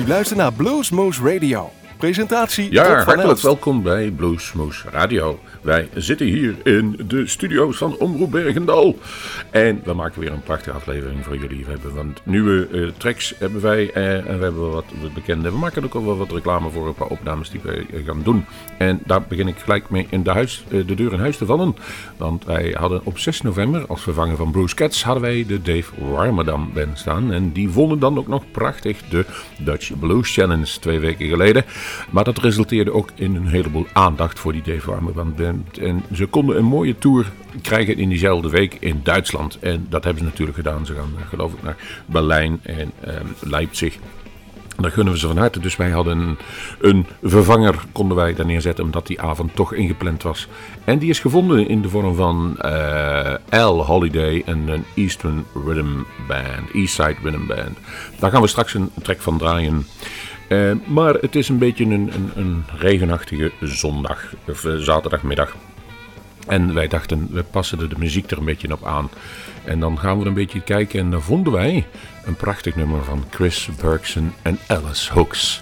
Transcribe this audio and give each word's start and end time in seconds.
U 0.00 0.06
luistert 0.06 0.38
naar 0.38 0.52
Bluesmoose 0.52 1.22
Radio. 1.32 1.70
Presentatie 2.00 2.72
Ja, 2.72 3.04
hartelijk 3.04 3.40
welkom 3.40 3.82
bij 3.82 4.10
Bluesmoose 4.10 4.90
Radio. 4.90 5.40
Wij 5.60 5.88
zitten 5.94 6.26
hier 6.26 6.54
in 6.64 7.00
de 7.06 7.26
studio's 7.26 7.76
van 7.76 7.96
Omroep 7.96 8.30
Bergendal. 8.30 8.98
En 9.50 9.80
we 9.84 9.92
maken 9.92 10.20
weer 10.20 10.32
een 10.32 10.42
prachtige 10.42 10.76
aflevering 10.76 11.24
voor 11.24 11.36
jullie. 11.36 11.64
We 11.64 11.70
hebben 11.70 11.94
wat 11.94 12.20
nieuwe 12.22 12.68
eh, 12.72 12.88
tracks 12.96 13.34
hebben 13.38 13.60
wij 13.60 13.90
eh, 13.92 14.14
en 14.14 14.38
we 14.38 14.44
hebben 14.44 14.70
wat 14.70 14.84
bekende. 15.14 15.50
We 15.50 15.58
maken 15.58 15.84
ook 15.84 15.94
al 15.94 16.04
wel 16.04 16.16
wat 16.16 16.30
reclame 16.30 16.70
voor 16.70 16.86
een 16.86 16.94
paar 16.94 17.08
opnames 17.08 17.50
die 17.50 17.60
wij 17.62 17.86
eh, 17.92 18.06
gaan 18.06 18.22
doen. 18.22 18.44
En 18.78 19.00
daar 19.06 19.22
begin 19.22 19.48
ik 19.48 19.58
gelijk 19.58 19.90
mee 19.90 20.06
in 20.10 20.22
de, 20.22 20.30
huis, 20.30 20.64
de 20.68 20.94
deur 20.94 21.12
in 21.12 21.20
huis 21.20 21.36
te 21.36 21.46
vallen. 21.46 21.76
Want 22.16 22.44
wij 22.44 22.74
hadden 22.78 23.00
op 23.04 23.18
6 23.18 23.40
november 23.40 23.86
als 23.86 24.02
vervanger 24.02 24.36
van 24.36 24.50
Bruce 24.50 24.74
Cats 24.74 25.04
hadden 25.04 25.22
wij 25.22 25.44
de 25.46 25.62
Dave 25.62 25.92
Warmerdam 26.12 26.70
band 26.74 26.98
staan. 26.98 27.32
En 27.32 27.52
die 27.52 27.70
wonnen 27.70 27.98
dan 27.98 28.18
ook 28.18 28.28
nog 28.28 28.50
prachtig 28.50 28.98
de 29.08 29.24
Dutch 29.58 29.98
Blues 29.98 30.34
Challenge 30.34 30.78
twee 30.80 30.98
weken 30.98 31.28
geleden. 31.28 31.64
Maar 32.10 32.24
dat 32.24 32.38
resulteerde 32.38 32.92
ook 32.92 33.08
in 33.14 33.34
een 33.36 33.46
heleboel 33.46 33.86
aandacht 33.92 34.38
voor 34.38 34.52
die 34.52 34.62
Dave 34.62 34.90
Warmerdam 34.90 35.34
band. 35.36 35.78
En 35.78 36.02
ze 36.12 36.26
konden 36.26 36.56
een 36.56 36.64
mooie 36.64 36.98
tour 36.98 37.32
krijgen 37.62 37.96
in 37.96 38.08
diezelfde 38.08 38.48
week 38.48 38.76
in 38.80 39.00
Duitsland. 39.02 39.58
En 39.58 39.86
dat 39.88 40.04
hebben 40.04 40.22
ze 40.22 40.28
natuurlijk 40.28 40.56
gedaan. 40.56 40.86
Ze 40.86 40.94
gaan 40.94 41.12
eh, 41.18 41.28
geloof 41.28 41.52
ik 41.52 41.62
naar 41.62 41.76
Berlijn 42.06 42.60
en 42.62 42.92
ehm, 43.00 43.26
Leipzig. 43.40 43.98
Daar 44.80 44.90
gunnen 44.90 45.12
we 45.12 45.18
ze 45.18 45.26
van 45.26 45.36
harte. 45.36 45.60
Dus 45.60 45.76
wij 45.76 45.90
hadden 45.90 46.38
een, 46.80 47.06
vervanger, 47.22 47.74
konden 47.92 48.16
wij 48.16 48.34
daar 48.34 48.46
neerzetten, 48.46 48.84
omdat 48.84 49.06
die 49.06 49.20
avond 49.20 49.54
toch 49.54 49.72
ingepland 49.72 50.22
was. 50.22 50.48
En 50.84 50.98
die 50.98 51.10
is 51.10 51.18
gevonden 51.18 51.68
in 51.68 51.82
de 51.82 51.88
vorm 51.88 52.14
van 52.14 52.56
eh 52.58 53.34
Al 53.50 53.86
Holiday 53.86 54.42
en 54.46 54.68
een 54.68 54.84
Eastern 54.94 55.44
Rhythm 55.66 56.02
Band, 56.28 56.70
Eastside 56.72 57.16
Rhythm 57.22 57.46
Band. 57.46 57.78
Daar 58.18 58.30
gaan 58.30 58.42
we 58.42 58.48
straks 58.48 58.74
een 58.74 58.90
track 59.02 59.20
van 59.20 59.38
draaien. 59.38 59.86
Eh, 60.50 60.72
maar 60.84 61.14
het 61.14 61.34
is 61.34 61.48
een 61.48 61.58
beetje 61.58 61.84
een, 61.84 62.10
een, 62.14 62.30
een 62.34 62.64
regenachtige 62.78 63.52
zondag, 63.60 64.34
of 64.48 64.64
eh, 64.64 64.74
zaterdagmiddag. 64.74 65.56
En 66.46 66.74
wij 66.74 66.88
dachten, 66.88 67.28
we 67.30 67.42
passen 67.42 67.78
de 67.78 67.98
muziek 67.98 68.30
er 68.30 68.38
een 68.38 68.44
beetje 68.44 68.72
op 68.72 68.84
aan. 68.84 69.10
En 69.64 69.80
dan 69.80 69.98
gaan 69.98 70.18
we 70.18 70.26
een 70.26 70.34
beetje 70.34 70.60
kijken 70.60 71.00
en 71.00 71.10
dan 71.10 71.22
vonden 71.22 71.52
wij 71.52 71.86
een 72.24 72.36
prachtig 72.36 72.76
nummer 72.76 73.04
van 73.04 73.24
Chris 73.30 73.68
Bergson 73.82 74.32
en 74.42 74.58
Alice 74.66 75.12
Hooks. 75.12 75.60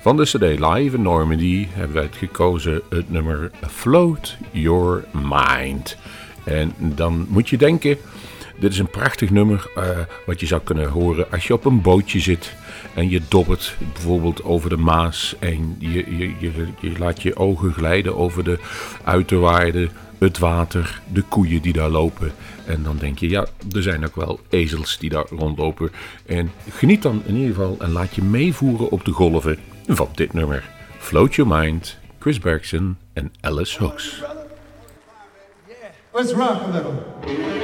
Van 0.00 0.16
de 0.16 0.24
CD 0.24 0.60
Live 0.60 0.96
in 0.96 1.02
Normandy 1.02 1.66
hebben 1.70 1.94
wij 1.94 2.04
het 2.04 2.16
gekozen, 2.16 2.82
het 2.88 3.10
nummer 3.10 3.50
Float 3.70 4.36
Your 4.50 5.04
Mind. 5.10 5.96
En 6.44 6.72
dan 6.78 7.26
moet 7.28 7.48
je 7.48 7.56
denken, 7.56 7.98
dit 8.58 8.72
is 8.72 8.78
een 8.78 8.90
prachtig 8.90 9.30
nummer 9.30 9.70
eh, 9.76 9.82
wat 10.26 10.40
je 10.40 10.46
zou 10.46 10.60
kunnen 10.64 10.88
horen 10.88 11.30
als 11.30 11.46
je 11.46 11.52
op 11.52 11.64
een 11.64 11.80
bootje 11.80 12.20
zit 12.20 12.54
en 12.94 13.10
je 13.10 13.20
dobbert 13.28 13.76
bijvoorbeeld 13.92 14.44
over 14.44 14.70
de 14.70 14.76
Maas 14.76 15.34
en 15.38 15.76
je, 15.78 16.16
je, 16.16 16.32
je, 16.80 16.98
laat 16.98 17.22
je 17.22 17.36
ogen 17.36 17.72
glijden 17.72 18.16
over 18.16 18.44
de 18.44 18.58
uiterwaarden, 19.04 19.90
het 20.18 20.38
water, 20.38 21.00
de 21.12 21.22
koeien 21.22 21.62
die 21.62 21.72
daar 21.72 21.88
lopen. 21.88 22.32
En 22.66 22.82
dan 22.82 22.96
denk 22.96 23.18
je, 23.18 23.28
ja, 23.28 23.46
er 23.72 23.82
zijn 23.82 24.04
ook 24.04 24.16
wel 24.16 24.40
ezels 24.48 24.98
die 24.98 25.10
daar 25.10 25.26
rondlopen. 25.30 25.90
En 26.26 26.50
geniet 26.70 27.02
dan 27.02 27.22
in 27.26 27.36
ieder 27.36 27.54
geval 27.54 27.76
en 27.78 27.90
laat 27.90 28.14
je 28.14 28.22
meevoeren 28.22 28.90
op 28.90 29.04
de 29.04 29.12
golven 29.12 29.58
van 29.86 30.08
dit 30.14 30.32
nummer. 30.32 30.64
Float 30.98 31.34
Your 31.34 31.58
Mind, 31.58 31.98
Chris 32.18 32.38
Bergson 32.38 32.96
en 33.12 33.32
Alice 33.40 33.78
Hooks. 33.78 34.22
Rock. 36.12 37.55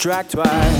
Strike 0.00 0.30
twice? 0.30 0.79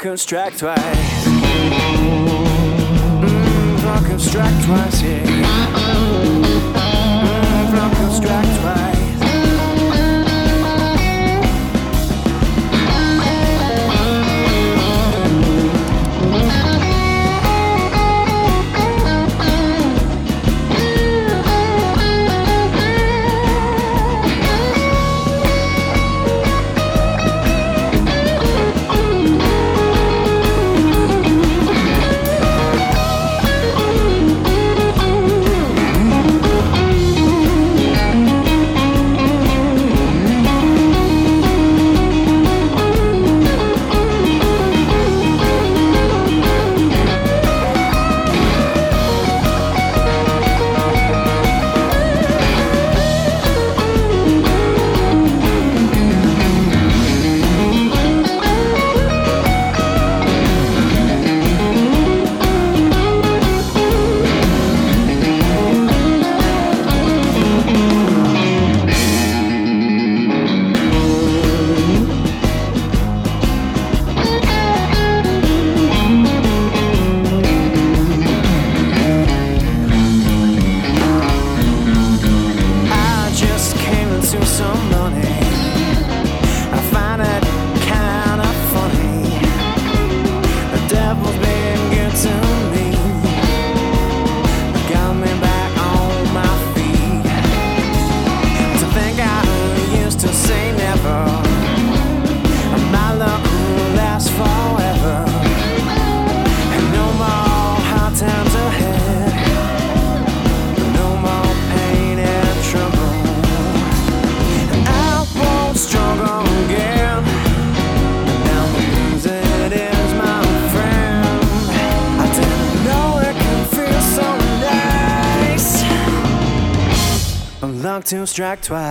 If 0.00 0.06
love 0.06 0.12
could 0.12 0.20
strike 0.20 0.56
twice? 0.56 1.26
Mm, 3.26 3.84
love 3.84 4.04
could 4.06 4.20
strike 4.20 4.64
twice, 4.64 5.02
yeah. 5.02 5.29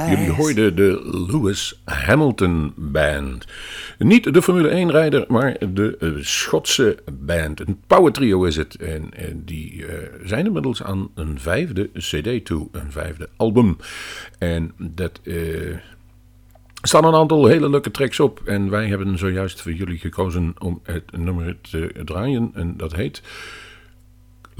Jullie 0.10 0.32
hoorden 0.32 0.75
de 0.75 1.25
Lewis 1.32 1.82
Hamilton 1.86 2.74
Band. 2.75 3.46
Niet 3.98 4.34
de 4.34 4.41
Formule 4.41 4.68
1 4.68 4.91
rijder, 4.91 5.25
maar 5.27 5.58
de 5.74 5.98
eh, 6.00 6.10
Schotse 6.20 6.98
band. 7.12 7.60
Een 7.60 7.79
power 7.88 8.12
trio 8.12 8.44
is 8.44 8.56
het. 8.56 8.75
En, 8.75 9.13
en 9.13 9.44
die 9.46 9.86
eh, 9.86 10.08
zijn 10.24 10.46
inmiddels 10.46 10.84
aan 10.84 11.10
een 11.15 11.39
vijfde 11.39 11.89
CD 11.94 12.46
toe, 12.46 12.68
een 12.72 12.91
vijfde 12.91 13.29
album. 13.36 13.77
En 14.38 14.72
dat 14.77 15.20
eh, 15.24 15.36
staan 16.82 17.06
een 17.06 17.15
aantal 17.15 17.46
hele 17.46 17.70
leuke 17.70 17.91
tracks 17.91 18.20
op. 18.20 18.41
En 18.46 18.70
wij 18.70 18.88
hebben 18.88 19.18
zojuist 19.18 19.62
voor 19.62 19.74
jullie 19.74 19.98
gekozen 19.98 20.53
om 20.58 20.79
het 20.84 21.18
nummer 21.18 21.58
te 21.62 21.91
draaien. 22.06 22.51
En 22.53 22.77
dat 22.77 22.96
heet 22.96 23.22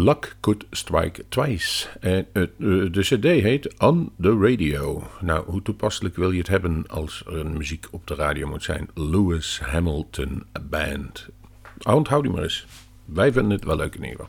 Luck 0.02 0.36
Could 0.40 0.66
Strike 0.72 1.26
Twice. 1.30 1.88
En 2.00 2.28
eh, 2.34 2.44
de 2.92 3.02
CD 3.02 3.24
heet 3.24 3.80
On 3.80 4.12
the 4.22 4.38
Radio. 4.42 5.08
Nou, 5.22 5.46
hoe 5.46 5.62
toepasselijk 5.62 6.16
wil 6.16 6.32
je 6.32 6.38
het 6.38 6.48
hebben 6.48 6.84
als 6.88 7.24
er 7.28 7.46
muziek 7.46 7.88
op 7.92 8.08
de 8.08 8.16
radio 8.16 8.48
moet 8.48 8.64
zijn? 8.64 8.90
Lewis 8.94 9.60
Hamilton 9.64 10.46
Band. 10.70 11.28
Onthoud 11.84 12.24
die 12.24 12.32
maar 12.32 12.44
eens. 12.44 12.66
Wij 13.06 13.32
vinden 13.32 13.52
het 13.52 13.64
wel 13.64 13.76
leuk 13.76 13.96
in 13.96 14.04
ieder. 14.04 14.28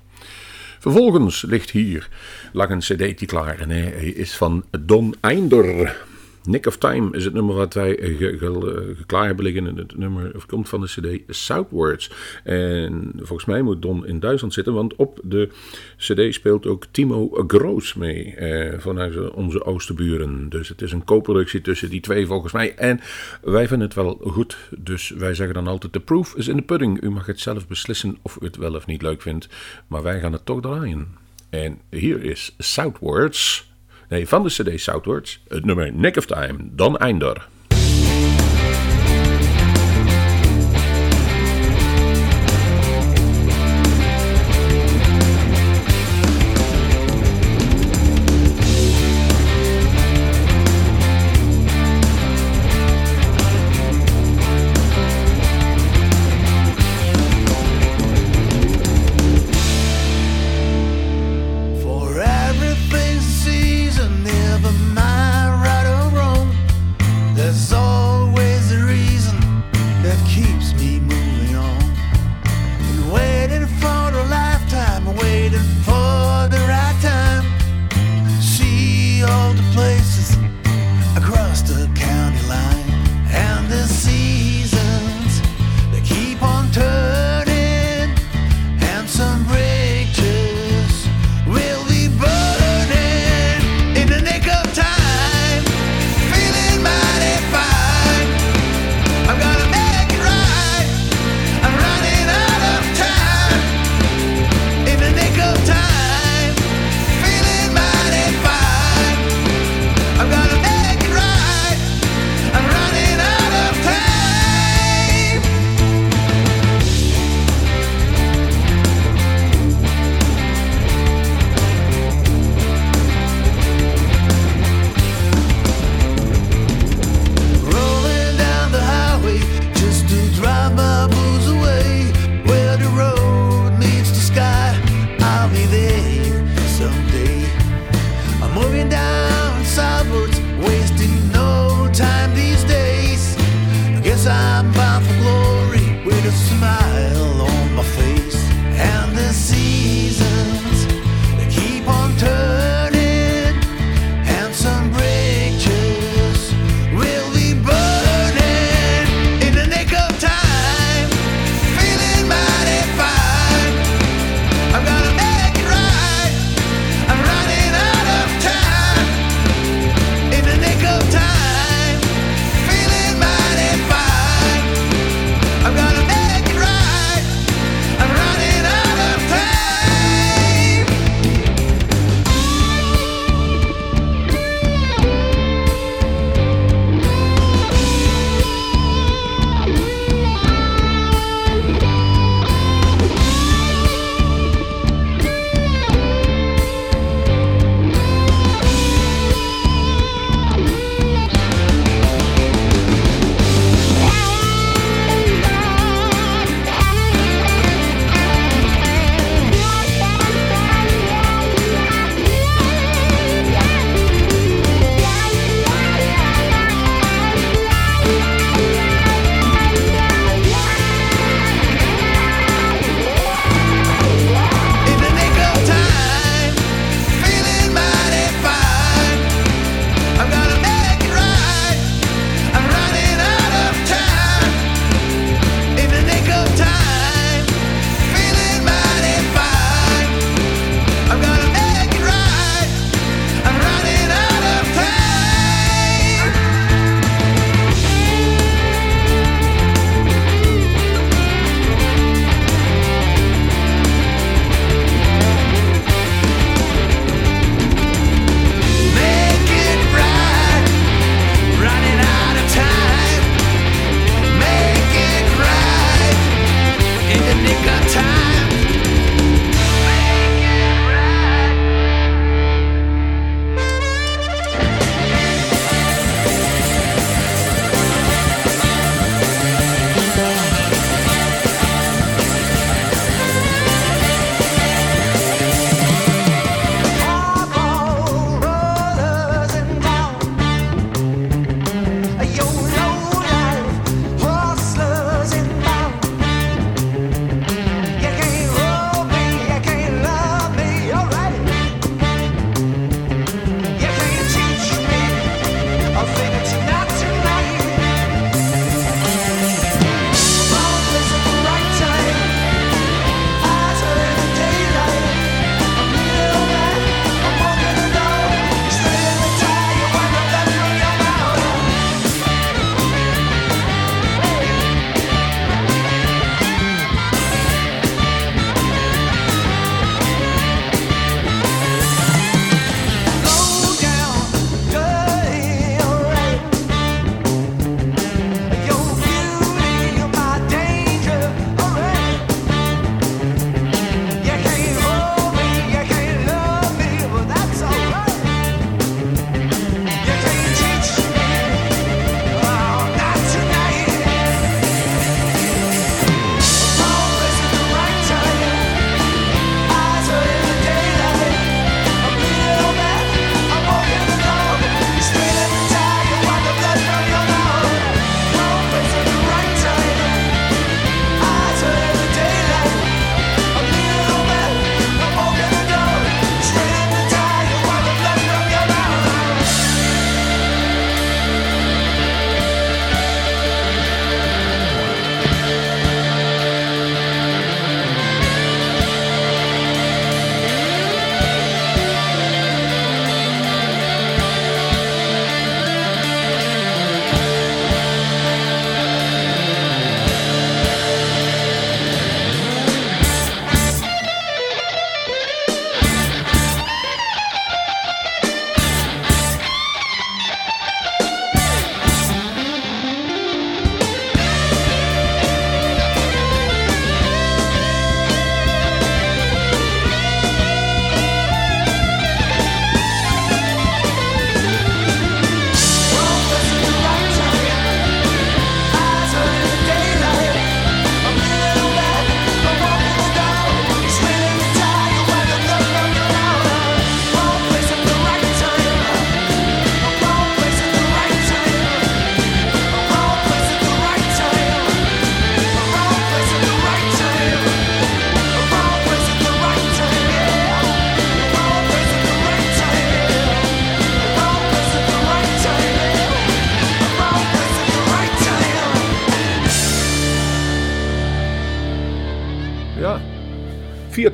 Vervolgens 0.79 1.43
ligt 1.43 1.71
hier, 1.71 2.09
lag 2.53 2.71
een 2.71 2.79
cd 2.79 3.27
klaar 3.27 3.59
en 3.59 3.71
hij 3.71 3.91
is 4.07 4.37
van 4.37 4.65
Don 4.81 5.15
Einder. 5.21 6.09
Nick 6.43 6.67
of 6.67 6.77
Time 6.77 7.17
is 7.17 7.25
het 7.25 7.35
nummer 7.35 7.55
wat 7.55 7.75
wij 7.75 7.97
ge, 8.01 8.39
ge, 8.39 8.95
klaar 9.07 9.27
hebben 9.27 9.45
liggen. 9.45 9.77
Het 9.77 9.97
nummer 9.97 10.37
of 10.37 10.47
komt 10.47 10.69
van 10.69 10.81
de 10.81 10.87
CD 10.87 11.35
Southwards. 11.37 12.11
En 12.45 13.13
volgens 13.17 13.45
mij 13.45 13.63
moet 13.63 13.83
Don 13.83 14.07
in 14.07 14.21
Duitsland 14.21 14.55
zitten, 14.55 14.75
want 14.75 14.97
op 14.97 15.21
de 15.23 15.49
CD 15.97 16.35
speelt 16.35 16.67
ook 16.67 16.87
Timo 16.91 17.45
Groos 17.47 17.95
mee 17.95 18.35
eh, 18.35 18.79
vanuit 18.79 19.31
onze 19.31 19.65
oosterburen. 19.65 20.49
Dus 20.49 20.69
het 20.69 20.83
is 20.83 20.93
een 20.93 21.05
co-productie 21.05 21.61
tussen 21.61 21.91
die 21.91 22.01
twee 22.01 22.27
volgens 22.27 22.53
mij. 22.53 22.75
En 22.75 23.01
wij 23.43 23.69
vinden 23.69 23.87
het 23.87 23.97
wel 23.97 24.21
goed. 24.23 24.57
Dus 24.79 25.11
wij 25.11 25.35
zeggen 25.35 25.55
dan 25.55 25.67
altijd: 25.67 25.93
The 25.93 26.01
proof 26.01 26.35
is 26.35 26.49
in 26.49 26.57
the 26.57 26.63
pudding. 26.63 27.03
U 27.03 27.11
mag 27.11 27.27
het 27.27 27.41
zelf 27.41 27.67
beslissen 27.67 28.19
of 28.23 28.39
u 28.41 28.45
het 28.45 28.57
wel 28.57 28.75
of 28.75 28.87
niet 28.87 29.03
leuk 29.03 29.23
vindt. 29.23 29.49
Maar 29.87 30.03
wij 30.03 30.21
gaan 30.21 30.33
het 30.33 30.47
toch 30.47 30.61
draaien. 30.61 31.09
En 31.51 31.79
hier 31.91 32.25
is 32.25 32.55
Southwards. 32.59 33.70
Nee, 34.11 34.29
van 34.29 34.43
de 34.43 34.49
CD 34.49 34.81
Southwards. 34.81 35.43
Het 35.49 35.65
nummer 35.65 35.93
Nick 35.93 36.17
of 36.17 36.27
Time. 36.27 36.57
Dan 36.61 36.97
Einder. 36.99 37.49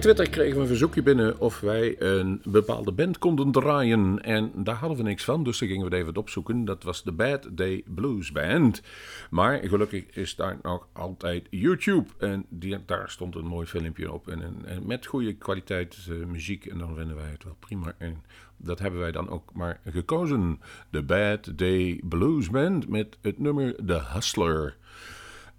Twitter 0.07 0.31
kregen 0.31 0.55
we 0.55 0.61
een 0.61 0.67
verzoekje 0.67 1.03
binnen 1.03 1.41
of 1.41 1.61
wij 1.61 1.97
een 1.99 2.43
bepaalde 2.45 2.93
band 2.93 3.19
konden 3.19 3.53
draaien. 3.53 4.23
En 4.23 4.53
daar 4.55 4.75
hadden 4.75 4.99
we 4.99 5.03
niks 5.03 5.25
van, 5.25 5.45
dus 5.45 5.59
dan 5.59 5.69
gingen 5.69 5.89
we 5.89 5.97
het 5.97 6.03
even 6.03 6.17
opzoeken. 6.17 6.65
Dat 6.65 6.83
was 6.83 7.03
de 7.03 7.13
Bad 7.13 7.49
Day 7.51 7.83
Blues 7.87 8.33
Band. 8.33 8.83
Maar 9.31 9.59
gelukkig 9.59 10.05
is 10.11 10.37
daar 10.37 10.59
nog 10.63 10.89
altijd 10.93 11.47
YouTube. 11.51 12.09
En 12.19 12.47
die, 12.49 12.79
daar 12.85 13.11
stond 13.11 13.35
een 13.35 13.47
mooi 13.47 13.67
filmpje 13.67 14.13
op. 14.13 14.29
En, 14.29 14.43
en, 14.65 14.87
met 14.87 15.07
goede 15.07 15.35
kwaliteit 15.35 16.07
uh, 16.09 16.27
muziek. 16.27 16.67
En 16.67 16.79
dan 16.79 16.95
vinden 16.95 17.17
wij 17.17 17.31
het 17.31 17.45
wel 17.45 17.57
prima. 17.59 17.95
En 17.99 18.25
dat 18.57 18.79
hebben 18.79 19.01
wij 19.01 19.13
dan 19.13 19.29
ook 19.29 19.53
maar 19.55 19.81
gekozen. 19.85 20.61
De 20.91 21.03
Bad 21.03 21.59
Day 21.59 22.01
Blues 22.09 22.51
Band 22.51 22.89
met 22.89 23.19
het 23.23 23.39
nummer 23.39 23.75
The 23.87 24.01
Hustler. 24.13 24.77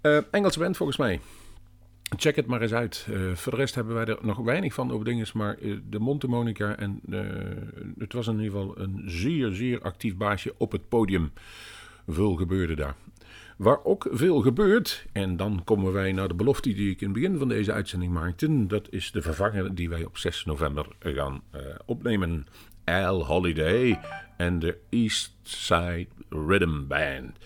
Uh, 0.02 0.18
Engelse 0.30 0.58
band 0.58 0.76
volgens 0.76 0.98
mij. 0.98 1.20
Check 2.16 2.36
het 2.36 2.46
maar 2.46 2.62
eens 2.62 2.72
uit. 2.72 3.06
Uh, 3.10 3.34
voor 3.34 3.52
de 3.52 3.58
rest 3.58 3.74
hebben 3.74 3.94
wij 3.94 4.04
er 4.04 4.18
nog 4.22 4.38
weinig 4.38 4.74
van 4.74 4.92
over 4.92 5.04
dingen. 5.04 5.26
Maar 5.32 5.58
uh, 5.60 5.78
de 5.90 5.98
Montemonica 5.98 6.76
en 6.76 7.00
uh, 7.08 7.20
het 7.98 8.12
was 8.12 8.26
in 8.26 8.40
ieder 8.40 8.58
geval 8.58 8.78
een 8.78 9.02
zeer, 9.06 9.52
zeer 9.52 9.80
actief 9.80 10.16
baasje 10.16 10.54
op 10.56 10.72
het 10.72 10.88
podium. 10.88 11.32
Veel 12.06 12.34
gebeurde 12.34 12.74
daar. 12.74 12.94
Waar 13.56 13.84
ook 13.84 14.08
veel 14.10 14.40
gebeurt, 14.40 15.06
en 15.12 15.36
dan 15.36 15.64
komen 15.64 15.92
wij 15.92 16.12
naar 16.12 16.28
de 16.28 16.34
belofte 16.34 16.74
die 16.74 16.90
ik 16.90 17.00
in 17.00 17.06
het 17.08 17.16
begin 17.16 17.38
van 17.38 17.48
deze 17.48 17.72
uitzending 17.72 18.12
maakte. 18.12 18.66
Dat 18.66 18.86
is 18.90 19.10
de 19.10 19.22
vervanger 19.22 19.74
die 19.74 19.88
wij 19.88 20.04
op 20.04 20.18
6 20.18 20.44
november 20.44 20.86
gaan 20.98 21.42
opnemen. 21.86 22.46
Al 22.84 23.26
Holiday 23.26 24.00
en 24.36 24.58
de 24.58 24.78
East 24.90 25.32
Side 25.42 26.06
Rhythm 26.28 26.86
Band. 26.86 27.36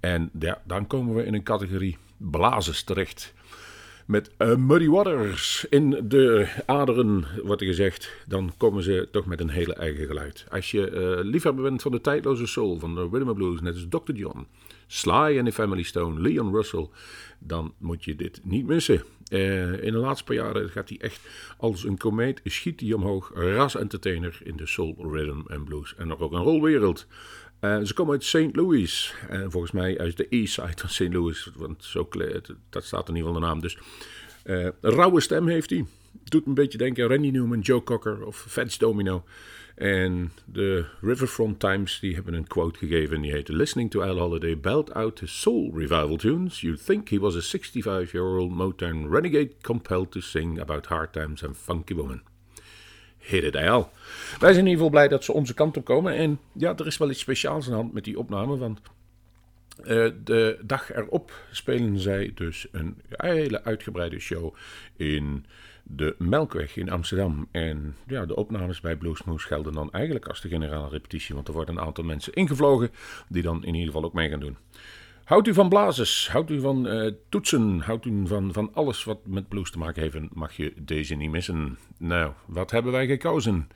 En 0.00 0.30
dan 0.64 0.86
komen 0.86 1.14
we 1.14 1.24
in 1.24 1.34
een 1.34 1.42
categorie 1.42 1.96
blazers 2.16 2.82
terecht. 2.82 3.34
Met 4.08 4.30
uh, 4.38 4.56
Muddy 4.56 4.88
Waters 4.88 5.66
in 5.70 6.00
de 6.04 6.48
aderen, 6.66 7.24
wordt 7.42 7.60
er 7.60 7.66
gezegd, 7.66 8.10
dan 8.26 8.52
komen 8.56 8.82
ze 8.82 9.08
toch 9.10 9.26
met 9.26 9.40
een 9.40 9.48
hele 9.48 9.74
eigen 9.74 10.06
geluid. 10.06 10.46
Als 10.50 10.70
je 10.70 10.90
uh, 10.90 11.30
liefhebber 11.30 11.64
bent 11.64 11.82
van 11.82 11.92
de 11.92 12.00
tijdloze 12.00 12.46
soul, 12.46 12.78
van 12.78 12.94
de 12.94 13.08
rhythm 13.12 13.28
and 13.28 13.36
blues, 13.36 13.60
net 13.60 13.74
als 13.74 13.86
Dr. 13.88 14.12
John, 14.12 14.46
Sly 14.86 15.38
en 15.38 15.44
the 15.44 15.52
Family 15.52 15.82
Stone, 15.82 16.20
Leon 16.20 16.54
Russell, 16.54 16.88
dan 17.38 17.74
moet 17.78 18.04
je 18.04 18.16
dit 18.16 18.40
niet 18.44 18.66
missen. 18.66 19.02
Uh, 19.30 19.82
in 19.82 19.92
de 19.92 19.98
laatste 19.98 20.24
paar 20.24 20.36
jaren 20.36 20.68
gaat 20.68 20.88
hij 20.88 20.98
echt 21.00 21.20
als 21.56 21.84
een 21.84 21.96
komeet, 21.96 22.40
schiet 22.44 22.80
hij 22.80 22.92
omhoog, 22.92 23.30
ras 23.34 23.76
entertainer 23.76 24.40
in 24.42 24.56
de 24.56 24.66
soul, 24.66 24.96
rhythm 25.12 25.40
en 25.46 25.64
blues 25.64 25.94
en 25.94 26.08
nog 26.08 26.20
ook 26.20 26.32
een 26.32 26.42
rolwereld. 26.42 27.06
Uh, 27.60 27.80
ze 27.82 27.94
komen 27.94 28.12
uit 28.12 28.24
St. 28.24 28.56
Louis. 28.56 29.14
En 29.28 29.50
volgens 29.50 29.72
mij 29.72 29.98
uit 29.98 30.16
de 30.16 30.28
east 30.28 30.52
side 30.52 30.72
van 30.76 30.88
St. 30.88 31.12
Louis. 31.12 31.50
Want 31.54 31.84
zo, 31.84 32.08
dat 32.70 32.84
staat 32.84 33.08
in 33.08 33.16
ieder 33.16 33.28
geval 33.28 33.40
de 33.40 33.46
naam. 33.46 33.60
Dus 33.60 33.78
uh, 34.44 34.68
rauwe 34.80 35.20
stem 35.20 35.48
heeft 35.48 35.70
hij. 35.70 35.84
Doet 36.24 36.46
een 36.46 36.54
beetje 36.54 36.78
denken 36.78 37.04
aan 37.04 37.10
Randy 37.10 37.30
Newman, 37.30 37.60
Joe 37.60 37.82
Cocker 37.82 38.26
of 38.26 38.46
Fats 38.48 38.78
Domino. 38.78 39.24
En 39.74 40.32
de 40.44 40.84
Riverfront 41.00 41.60
Times 41.60 42.00
die 42.00 42.14
hebben 42.14 42.34
een 42.34 42.46
quote 42.46 42.78
gegeven. 42.78 43.20
Die 43.20 43.30
heette 43.30 43.52
Listening 43.52 43.90
to 43.90 44.00
Al 44.00 44.18
Holiday 44.18 44.58
belt 44.58 44.94
out 44.94 45.20
his 45.20 45.40
soul 45.40 45.72
revival 45.74 46.16
tunes. 46.16 46.60
You'd 46.60 46.84
think 46.84 47.08
he 47.08 47.18
was 47.18 47.36
a 47.36 47.58
65-year-old 47.58 48.50
Motown 48.50 49.08
renegade 49.08 49.52
compelled 49.60 50.10
to 50.10 50.20
sing 50.20 50.60
about 50.60 50.86
hard 50.86 51.12
times 51.12 51.44
and 51.44 51.56
funky 51.56 51.94
women. 51.94 52.22
Hit 53.28 53.44
it 53.44 53.56
Al. 53.56 53.90
Wij 54.38 54.52
zijn 54.52 54.64
in 54.64 54.70
ieder 54.70 54.72
geval 54.72 54.90
blij 54.90 55.08
dat 55.08 55.24
ze 55.24 55.32
onze 55.32 55.54
kant 55.54 55.76
op 55.76 55.84
komen. 55.84 56.14
En 56.14 56.40
ja, 56.52 56.76
er 56.76 56.86
is 56.86 56.96
wel 56.96 57.10
iets 57.10 57.20
speciaals 57.20 57.64
aan 57.64 57.70
de 57.70 57.76
hand 57.76 57.92
met 57.92 58.04
die 58.04 58.18
opname. 58.18 58.56
Want 58.56 58.80
uh, 59.80 59.84
de 60.24 60.58
dag 60.64 60.92
erop 60.94 61.32
spelen 61.50 61.98
zij 61.98 62.32
dus 62.34 62.66
een 62.72 63.02
hele 63.08 63.64
uitgebreide 63.64 64.18
show 64.18 64.54
in 64.96 65.46
de 65.82 66.14
Melkweg 66.18 66.76
in 66.76 66.90
Amsterdam. 66.90 67.48
En 67.50 67.96
ja, 68.06 68.26
de 68.26 68.36
opnames 68.36 68.80
bij 68.80 68.96
Bluesmoose 68.96 69.46
gelden 69.46 69.72
dan 69.72 69.92
eigenlijk 69.92 70.28
als 70.28 70.40
de 70.40 70.48
generale 70.48 70.88
repetitie. 70.88 71.34
Want 71.34 71.48
er 71.48 71.54
worden 71.54 71.76
een 71.76 71.84
aantal 71.84 72.04
mensen 72.04 72.32
ingevlogen 72.32 72.90
die 73.28 73.42
dan 73.42 73.64
in 73.64 73.74
ieder 73.74 73.86
geval 73.86 74.04
ook 74.04 74.12
mee 74.12 74.30
gaan 74.30 74.40
doen. 74.40 74.56
Houdt 75.28 75.46
u 75.48 75.54
van 75.54 75.68
blazers? 75.68 76.30
Houdt 76.30 76.50
u 76.50 76.60
van 76.60 76.86
uh, 76.86 77.12
toetsen? 77.28 77.80
Houdt 77.80 78.04
u 78.04 78.26
van, 78.26 78.52
van 78.52 78.70
alles 78.74 79.04
wat 79.04 79.26
met 79.26 79.48
blues 79.48 79.70
te 79.70 79.78
maken 79.78 80.02
heeft? 80.02 80.34
Mag 80.34 80.56
je 80.56 80.72
deze 80.76 81.14
niet 81.14 81.30
missen? 81.30 81.78
Nou, 81.98 82.32
wat 82.46 82.70
hebben 82.70 82.92
wij 82.92 83.06
gekozen? 83.06 83.68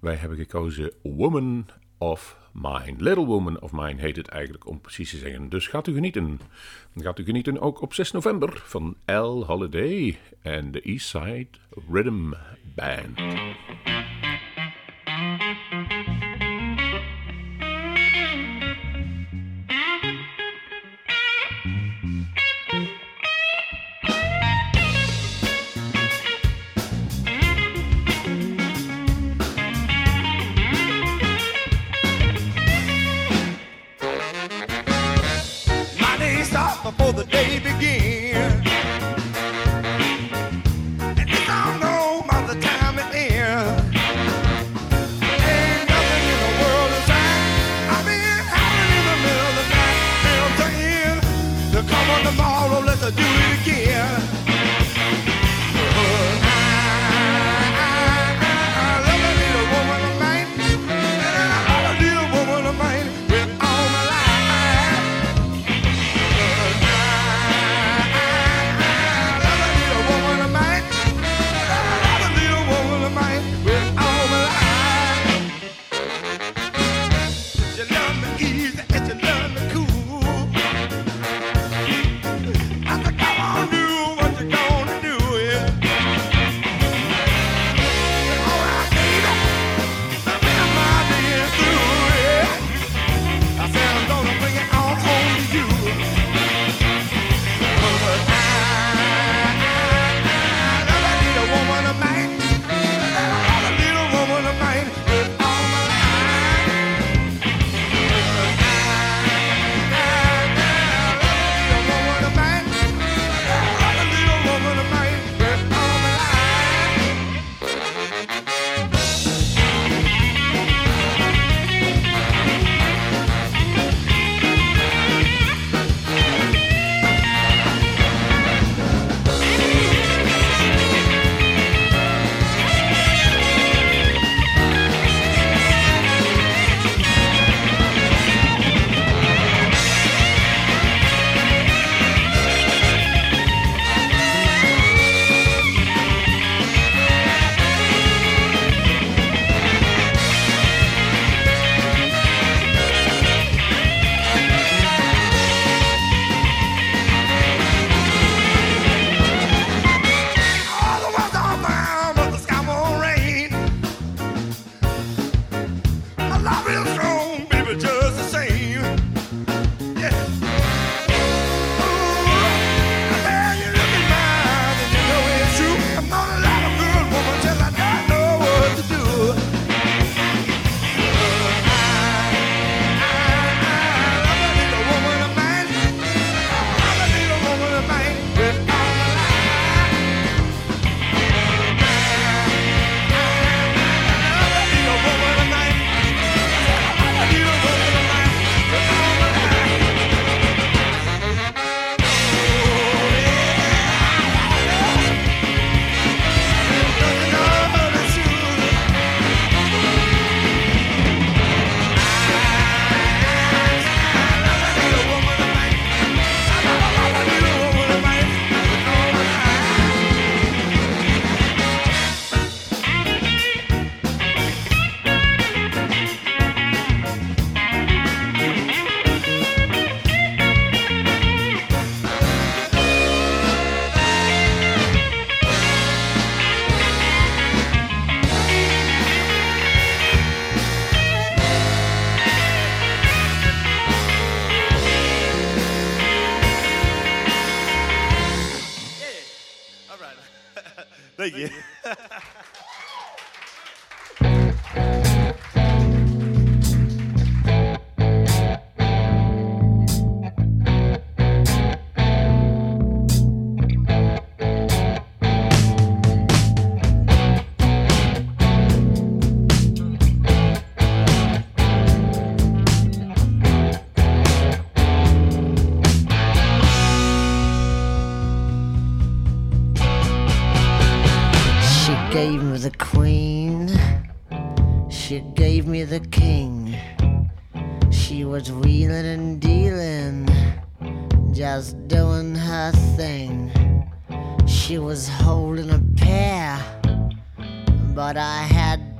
Wij 0.00 0.14
hebben 0.14 0.38
gekozen 0.38 0.92
Woman 1.02 1.66
of 1.98 2.36
Mine. 2.52 2.94
Little 2.98 3.24
Woman 3.24 3.60
of 3.60 3.72
Mine 3.72 4.00
heet 4.00 4.16
het 4.16 4.28
eigenlijk 4.28 4.66
om 4.66 4.80
precies 4.80 5.10
te 5.10 5.16
zeggen. 5.16 5.48
Dus 5.48 5.66
gaat 5.66 5.86
u 5.86 5.94
genieten. 5.94 6.40
Gaat 6.96 7.18
u 7.18 7.24
genieten 7.24 7.60
ook 7.60 7.80
op 7.80 7.94
6 7.94 8.10
november 8.10 8.62
van 8.64 8.96
L 9.04 9.44
Holiday 9.44 10.18
en 10.42 10.72
de 10.72 10.80
Eastside 10.80 11.48
Rhythm 11.90 12.32
Band. 12.74 13.18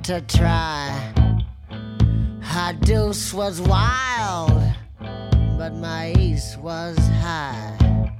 to 0.07 0.21
try. 0.21 0.89
Her 2.39 2.71
deuce 2.79 3.33
was 3.33 3.59
wild, 3.59 4.63
but 5.57 5.73
my 5.73 6.13
ace 6.17 6.55
was 6.55 6.97
high. 7.19 8.16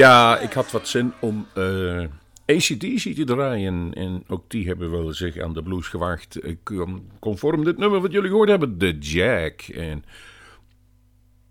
Ja, 0.00 0.38
ik 0.38 0.52
had 0.52 0.70
wat 0.70 0.88
zin 0.88 1.12
om 1.20 1.46
eh 1.54 2.04
ACDC 2.46 3.14
te 3.14 3.24
draaien. 3.24 3.94
En 3.94 4.24
ook 4.28 4.50
die 4.50 4.66
hebben 4.66 4.90
wel 4.90 5.12
zich 5.12 5.38
aan 5.38 5.52
de 5.52 5.62
blues 5.62 5.86
gewaagd. 5.88 6.36
eh, 6.40 6.56
con- 6.62 7.10
Conform 7.18 7.64
dit 7.64 7.78
nummer 7.78 8.00
wat 8.00 8.12
jullie 8.12 8.28
gehoord 8.30 8.48
hebben, 8.48 8.78
The 8.78 8.98
Jack. 8.98 9.60
En 9.62 10.04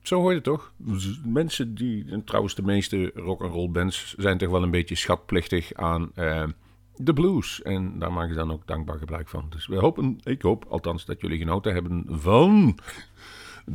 zo 0.02 0.20
hoor 0.20 0.30
je 0.30 0.36
het 0.36 0.44
toch? 0.44 0.74
Mensen 1.26 1.76
die, 1.76 2.06
en 2.10 2.24
trouwens 2.24 2.56
de 2.56 2.62
meeste 2.62 3.12
rock'n'roll 3.16 3.70
bands, 3.70 4.16
zijn 4.18 4.38
toch 4.38 4.50
wel 4.50 4.64
een 4.64 4.72
beetje 4.72 4.96
schatplichtig 4.96 5.74
aan 5.74 6.12
eh, 6.16 6.48
de 6.96 7.14
blues. 7.14 7.62
En 7.62 8.00
daar 8.00 8.12
maken 8.14 8.30
ze 8.34 8.40
dan 8.40 8.52
ook 8.52 8.68
dankbaar 8.68 8.98
gebruik 8.98 9.30
van. 9.30 9.46
Dus 9.50 9.68
we 9.68 9.76
hopen, 9.76 10.20
ik 10.24 10.42
hoop 10.42 10.66
althans 10.70 11.06
dat 11.06 11.22
jullie 11.22 11.38
genoten 11.38 11.74
hebben 11.74 12.06
van 12.10 12.78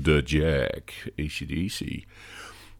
The 0.02 0.22
Jack, 0.24 0.90
ACDC. 1.16 2.04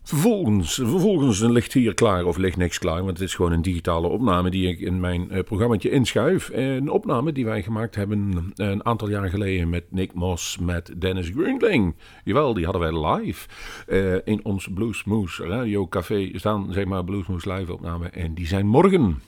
Vervolgens, 0.07 0.75
vervolgens 0.75 1.41
ligt 1.41 1.73
hier 1.73 1.95
klaar, 1.95 2.25
of 2.25 2.37
ligt 2.37 2.57
niks 2.57 2.79
klaar, 2.79 3.05
want 3.05 3.19
het 3.19 3.29
is 3.29 3.35
gewoon 3.35 3.53
een 3.53 3.63
digitale 3.63 4.09
opname 4.09 4.51
die 4.51 4.69
ik 4.69 4.81
in 4.81 5.01
mijn 5.01 5.31
eh 5.31 5.43
programmaatje 5.43 5.91
inschuif. 5.91 6.51
Een 6.53 6.89
opname 6.89 7.33
die 7.33 7.45
wij 7.45 7.63
gemaakt 7.63 7.95
hebben 7.95 8.53
een 8.55 8.85
aantal 8.85 9.11
jaar 9.11 9.29
geleden 9.29 9.69
met 9.69 9.85
Nick 9.91 10.13
Moss, 10.13 10.59
met 10.59 10.95
Dennis 10.99 11.29
Greenling. 11.29 11.95
Jawel, 12.25 12.55
die 12.55 12.65
hadden 12.65 12.83
wij 12.83 13.07
live 13.07 13.49
eh, 13.87 14.15
in 14.35 14.45
ons 14.45 14.69
Bluesmoose 14.75 15.47
Radio 15.47 15.89
Café 15.89 16.31
staan, 16.35 16.73
zeg 16.73 16.85
maar 16.85 17.05
Bluesmoose 17.05 17.53
live 17.53 17.73
opname. 17.73 18.09
En 18.09 18.35
die 18.35 18.47
zijn 18.47 18.67
morgen. 18.67 19.21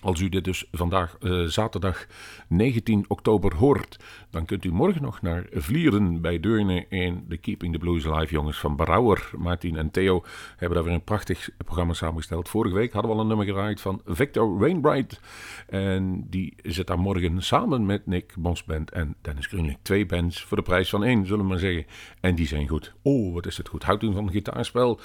Als 0.00 0.20
u 0.20 0.28
dit 0.28 0.44
dus 0.44 0.64
vandaag, 0.72 1.16
eh, 1.20 1.42
zaterdag 1.44 2.06
19 2.48 3.04
oktober, 3.08 3.54
hoort, 3.54 3.98
dan 4.30 4.44
kunt 4.44 4.64
u 4.64 4.72
morgen 4.72 5.02
nog 5.02 5.22
naar 5.22 5.46
Vlieren 5.52 6.20
bij 6.20 6.40
Deurne 6.40 6.86
in 6.88 7.24
de 7.28 7.36
Keeping 7.36 7.72
the 7.72 7.78
Blues 7.78 8.04
Live 8.04 8.34
jongens 8.34 8.58
van 8.58 8.76
Brouwer. 8.76 9.30
Martin 9.36 9.76
en 9.76 9.90
Theo 9.90 10.24
hebben 10.56 10.76
daar 10.76 10.86
weer 10.86 10.94
een 10.94 11.04
prachtig 11.04 11.50
programma 11.56 11.92
samengesteld. 11.92 12.48
Vorige 12.48 12.74
week 12.74 12.92
hadden 12.92 13.10
we 13.10 13.16
al 13.16 13.22
een 13.22 13.28
nummer 13.28 13.46
gedraaid 13.46 13.80
van 13.80 14.02
Victor 14.06 14.58
Wainwright. 14.58 15.20
En 15.66 16.26
die 16.30 16.54
zit 16.62 16.86
daar 16.86 16.98
morgen 16.98 17.42
samen 17.42 17.86
met 17.86 18.06
Nick 18.06 18.34
Bosband 18.38 18.90
en 18.90 19.14
Dennis 19.20 19.46
Greenling. 19.46 19.78
Twee 19.82 20.06
bands 20.06 20.42
voor 20.42 20.56
de 20.56 20.62
prijs 20.62 20.90
van 20.90 21.04
één, 21.04 21.26
zullen 21.26 21.42
we 21.42 21.48
maar 21.48 21.58
zeggen. 21.58 21.86
En 22.20 22.34
die 22.34 22.46
zijn 22.46 22.68
goed. 22.68 22.94
Oh, 23.02 23.34
wat 23.34 23.46
is 23.46 23.56
het 23.56 23.68
goed. 23.68 23.82
Houdt 23.82 24.02
u 24.02 24.12
van 24.12 24.30
gitaarspel? 24.30 25.00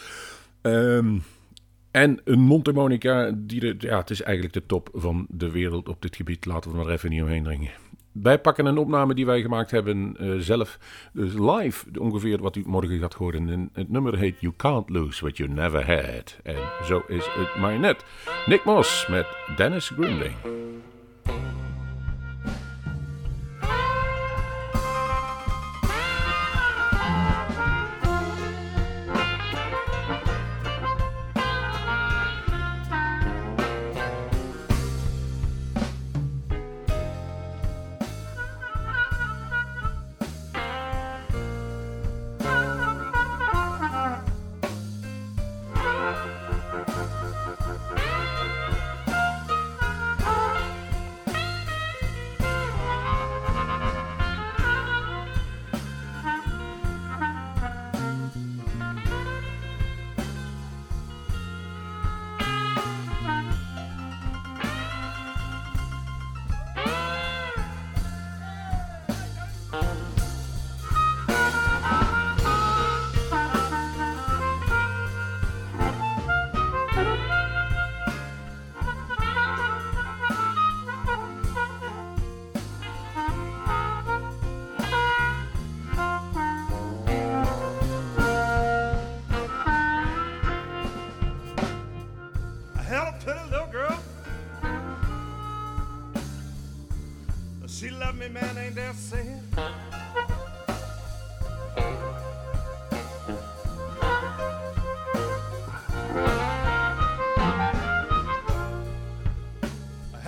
Ehm... 0.62 1.17
En 1.95 2.19
een 2.23 2.39
mondharmonica, 2.39 3.31
die 3.36 3.75
ja, 3.77 3.97
het 3.97 4.10
is 4.10 4.21
eigenlijk 4.21 4.53
de 4.53 4.65
top 4.65 4.89
van 4.93 5.25
de 5.29 5.51
wereld 5.51 5.89
op 5.89 6.01
dit 6.01 6.15
gebied. 6.15 6.45
Laten 6.45 6.71
we 6.71 6.77
er 6.77 6.84
maar 6.84 6.93
even 6.93 7.10
niet 7.10 7.21
omheen 7.21 7.43
dringen. 7.43 7.71
Wij 8.12 8.39
pakken 8.39 8.65
een 8.65 8.77
opname 8.77 9.13
die 9.13 9.25
wij 9.25 9.41
gemaakt 9.41 9.71
hebben 9.71 10.17
eh, 10.17 10.34
zelf. 10.38 10.79
Dus 11.13 11.34
live, 11.34 11.99
ongeveer 11.99 12.41
wat 12.41 12.55
u 12.55 12.63
morgen 12.65 12.99
gaat 12.99 13.13
horen. 13.13 13.49
En 13.49 13.69
het 13.73 13.89
nummer 13.89 14.17
heet 14.17 14.36
You 14.39 14.53
Can't 14.58 14.89
Lose 14.89 15.21
What 15.21 15.38
You 15.38 15.49
Never 15.49 15.86
Had. 15.86 16.39
En 16.43 16.58
zo 16.84 17.03
is 17.08 17.25
het 17.29 17.55
maar 17.62 17.79
net. 17.79 18.05
Nick 18.45 18.63
Moss 18.65 19.08
met 19.08 19.25
Dennis 19.55 19.89
Greenling. 19.89 20.36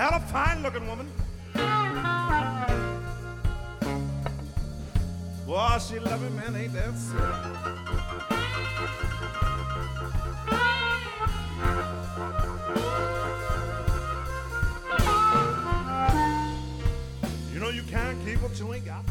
Had 0.10 0.22
a 0.22 0.26
fine 0.28 0.64
looking 0.64 0.88
woman. 0.88 1.06
Boy, 5.46 5.78
she 5.80 6.00
loved 6.00 6.24
me, 6.24 6.30
man, 6.30 6.56
ain't 6.56 6.74
that 6.74 6.96
sad? 6.96 7.68
You 17.54 17.60
know 17.60 17.70
you 17.70 17.84
can't 17.84 18.26
keep 18.26 18.42
what 18.42 18.58
you 18.58 18.74
ain't 18.74 18.86
got. 18.86 19.04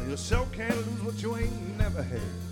And 0.00 0.10
you 0.10 0.16
sure 0.16 0.46
can't 0.52 0.74
lose 0.74 1.02
what 1.04 1.22
you 1.22 1.36
ain't 1.36 1.78
never 1.78 2.02
had. 2.02 2.51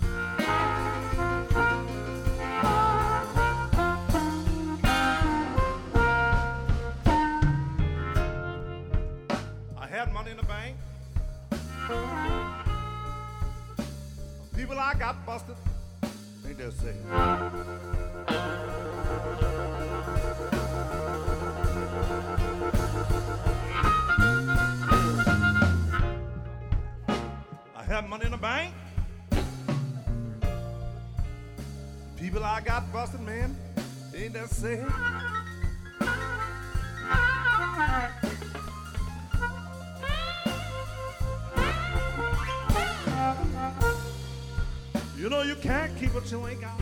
Got 15.11 15.25
busted. 15.25 15.55
Ain't 16.47 16.57
that 16.57 16.71
say? 16.73 16.95
I 27.75 27.83
had 27.83 28.07
money 28.09 28.25
in 28.25 28.31
the 28.31 28.37
bank. 28.37 28.73
People 32.17 32.43
I 32.45 32.61
got 32.61 32.93
busted, 32.93 33.19
man. 33.21 33.57
Ain't 34.15 34.33
that 34.33 34.49
sad? 34.49 35.30
Can't 46.31 46.39
keep 46.39 46.39
what 46.39 46.39
you 46.39 46.47
ain't 46.47 46.61
got. 46.61 46.79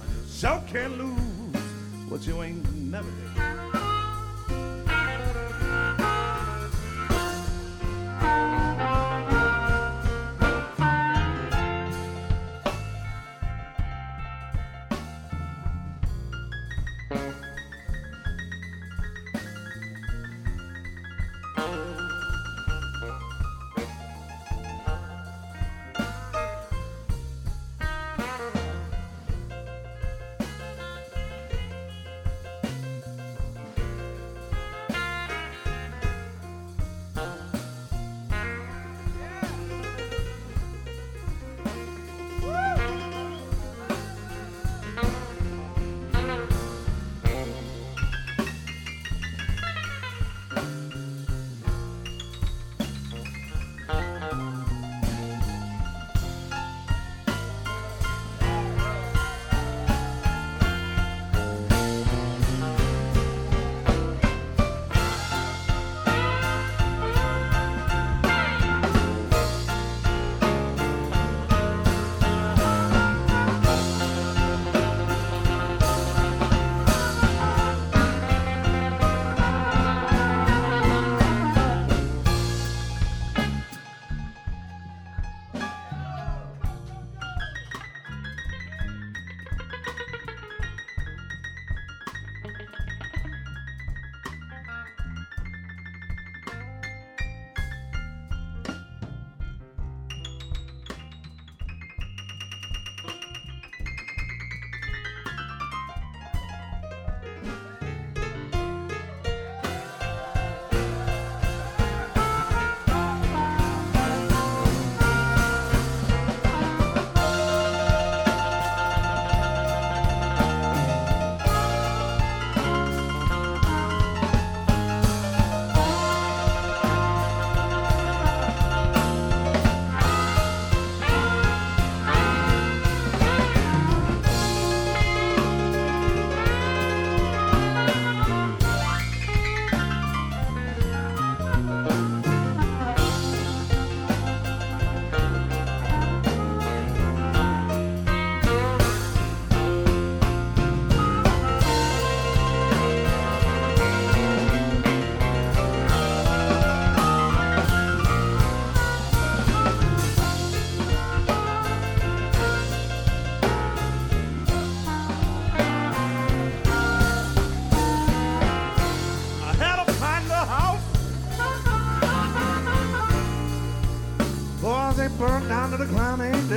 And 0.00 0.10
you 0.14 0.28
sure 0.28 0.62
can't 0.68 0.98
lose 0.98 1.62
what 2.08 2.26
you 2.26 2.42
ain't 2.42 2.81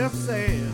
yourself 0.05 0.64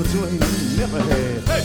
what 0.00 0.14
you 0.14 0.24
ain't 0.24 0.78
never 0.78 0.98
had. 0.98 1.46
Hey! 1.46 1.64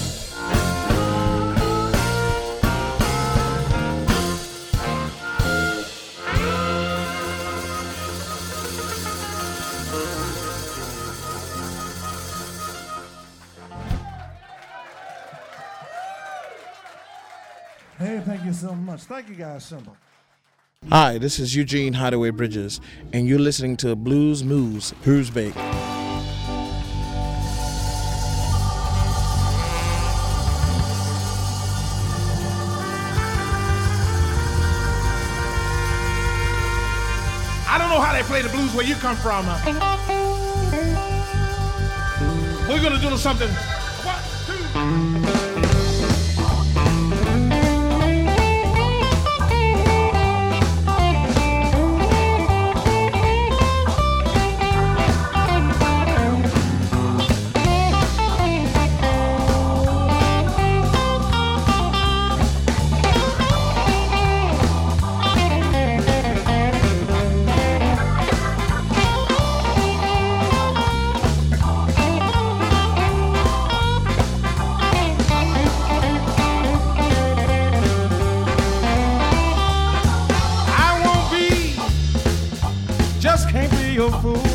Hey, 17.97 18.21
thank 18.25 18.43
you 18.43 18.51
so 18.51 18.75
much. 18.75 19.03
Thank 19.03 19.29
you 19.29 19.35
guys 19.35 19.63
so 19.63 19.77
much. 19.77 19.95
Hi, 20.89 21.17
this 21.17 21.39
is 21.39 21.55
Eugene 21.55 21.93
Hideaway 21.93 22.31
Bridges, 22.31 22.81
and 23.13 23.29
you're 23.29 23.39
listening 23.39 23.77
to 23.77 23.95
Blues 23.95 24.43
Moves, 24.43 24.93
Who's 25.03 25.29
Baked. 25.29 25.84
play 38.35 38.41
the 38.41 38.49
blues 38.49 38.73
where 38.75 38.85
you 38.85 38.95
come 38.95 39.15
from. 39.15 39.45
We're 42.67 42.83
gonna 42.83 42.99
do 42.99 43.15
something. 43.17 43.49
One, 44.03 45.39
two. 45.39 45.44
no 84.05 84.11
fool. 84.19 84.54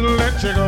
let 0.00 0.42
you 0.42 0.54
go. 0.54 0.67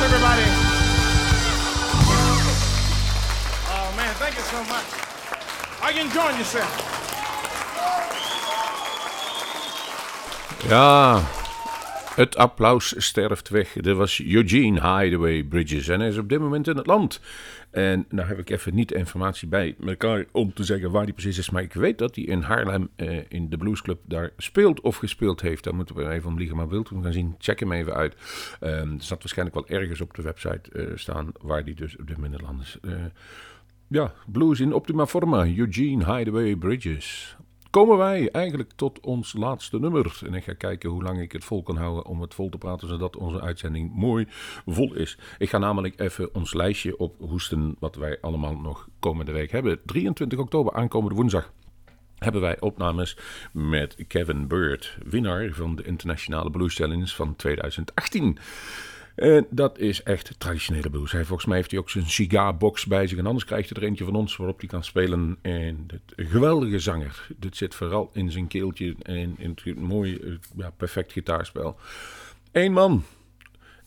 Everybody. 0.00 0.48
Oh 3.68 3.92
man, 3.96 4.14
thank 4.14 4.34
you 4.36 4.42
so 4.42 4.64
much. 4.64 4.88
Are 5.82 5.92
you 5.92 6.00
enjoying 6.00 6.36
yourself? 6.36 6.96
Ja, 10.68 11.22
het 12.14 12.36
applaus 12.36 12.94
sterft 12.96 13.48
weg. 13.48 13.72
Dat 13.72 13.96
was 13.96 14.20
Eugene 14.20 14.80
Hideaway 14.80 15.42
Bridges. 15.42 15.88
En 15.88 16.00
hij 16.00 16.08
is 16.08 16.18
op 16.18 16.28
dit 16.28 16.40
moment 16.40 16.68
in 16.68 16.76
het 16.76 16.86
land. 16.86 17.20
En 17.70 18.06
nou 18.08 18.28
heb 18.28 18.38
ik 18.38 18.50
even 18.50 18.74
niet 18.74 18.88
de 18.88 18.94
informatie 18.94 19.48
bij 19.48 19.76
elkaar 19.86 20.24
om 20.32 20.52
te 20.52 20.64
zeggen 20.64 20.90
waar 20.90 21.02
hij 21.02 21.12
precies 21.12 21.38
is. 21.38 21.50
Maar 21.50 21.62
ik 21.62 21.72
weet 21.72 21.98
dat 21.98 22.14
hij 22.14 22.24
in 22.24 22.40
Haarlem 22.40 22.88
eh, 22.96 23.18
in 23.28 23.48
de 23.48 23.56
Bluesclub 23.56 24.00
daar 24.04 24.30
speelt 24.36 24.80
of 24.80 24.96
gespeeld 24.96 25.40
heeft. 25.40 25.64
Daar 25.64 25.74
moeten 25.74 25.94
we 25.94 26.10
even 26.10 26.30
om. 26.30 26.56
Maar 26.56 26.72
u 26.72 26.82
hem 26.88 27.02
gaan 27.02 27.12
zien, 27.12 27.34
check 27.38 27.60
hem 27.60 27.72
even 27.72 27.94
uit. 27.94 28.14
Ehm 28.60 28.92
er 28.92 29.02
staat 29.04 29.18
waarschijnlijk 29.18 29.56
wel 29.56 29.78
ergens 29.78 30.00
op 30.00 30.14
de 30.14 30.22
website 30.22 30.70
eh, 30.72 30.96
staan 30.96 31.30
waar 31.40 31.62
hij 31.62 31.74
dus 31.74 31.96
op 31.96 32.06
dit 32.06 32.16
moment. 32.16 32.78
Eh, 32.82 32.92
ja, 33.88 34.12
blues 34.26 34.60
in 34.60 34.72
optima 34.72 35.06
forma. 35.06 35.46
Eugene 35.46 36.14
Hideaway 36.14 36.56
Bridges. 36.56 37.36
Komen 37.70 37.96
wij 37.96 38.30
eigenlijk 38.30 38.72
tot 38.76 39.00
ons 39.00 39.32
laatste 39.32 39.78
nummer. 39.78 40.20
En 40.26 40.34
ik 40.34 40.44
ga 40.44 40.52
kijken 40.52 40.90
hoe 40.90 41.02
lang 41.02 41.20
ik 41.20 41.32
het 41.32 41.44
vol 41.44 41.62
kan 41.62 41.76
houden 41.76 42.06
om 42.06 42.20
het 42.20 42.34
vol 42.34 42.48
te 42.48 42.58
praten, 42.58 42.88
zodat 42.88 43.16
onze 43.16 43.40
uitzending 43.40 43.94
mooi 43.94 44.26
vol 44.66 44.94
is. 44.94 45.18
Ik 45.38 45.48
ga 45.48 45.58
namelijk 45.58 46.00
even 46.00 46.34
ons 46.34 46.54
lijstje 46.54 46.98
ophoesten 46.98 47.76
wat 47.78 47.96
wij 47.96 48.18
allemaal 48.20 48.56
nog 48.56 48.88
komende 48.98 49.32
week 49.32 49.50
hebben. 49.50 49.80
23 49.84 50.38
oktober, 50.38 50.72
aankomende 50.72 51.14
woensdag 51.14 51.52
hebben 52.18 52.40
wij 52.40 52.60
opnames 52.60 53.16
met 53.52 53.96
Kevin 54.08 54.46
Bird, 54.46 54.98
winnaar 55.04 55.50
van 55.52 55.76
de 55.76 55.82
Internationale 55.82 56.50
Blues 56.50 56.74
Challenge 56.74 57.06
van 57.06 57.36
2018. 57.36 58.38
En 59.18 59.46
dat 59.50 59.78
is 59.78 60.02
echt 60.02 60.34
traditionele 60.38 60.90
blues. 60.90 61.12
Hij, 61.12 61.24
volgens 61.24 61.48
mij 61.48 61.56
heeft 61.56 61.70
hij 61.70 61.80
ook 61.80 61.90
zijn 61.90 62.06
cigarbox 62.06 62.86
bij 62.86 63.06
zich. 63.06 63.18
En 63.18 63.26
anders 63.26 63.44
krijgt 63.44 63.68
hij 63.68 63.82
er 63.82 63.88
eentje 63.88 64.04
van 64.04 64.14
ons 64.14 64.36
waarop 64.36 64.58
hij 64.58 64.68
kan 64.68 64.84
spelen. 64.84 65.38
En 65.42 65.86
een 66.16 66.26
geweldige 66.26 66.78
zanger. 66.78 67.26
Dit 67.36 67.56
zit 67.56 67.74
vooral 67.74 68.10
in 68.12 68.30
zijn 68.30 68.46
keeltje 68.46 68.94
en 69.02 69.34
in 69.38 69.56
het 69.64 69.78
mooie, 69.78 70.20
eh, 70.20 70.32
ja, 70.56 70.70
perfect 70.70 71.12
gitaarspel. 71.12 71.76
Eén 72.52 72.72
man. 72.72 73.04